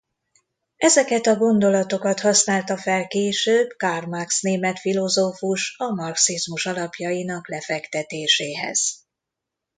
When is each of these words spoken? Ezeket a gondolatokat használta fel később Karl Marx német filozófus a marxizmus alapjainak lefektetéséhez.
Ezeket 0.77 1.27
a 1.27 1.35
gondolatokat 1.35 2.19
használta 2.19 2.77
fel 2.77 3.07
később 3.07 3.69
Karl 3.77 4.05
Marx 4.07 4.41
német 4.41 4.79
filozófus 4.79 5.75
a 5.77 5.93
marxizmus 5.93 6.65
alapjainak 6.65 7.47
lefektetéséhez. 7.49 9.03